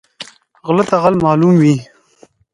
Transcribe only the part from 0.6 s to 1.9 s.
غله ته غل معلوم وي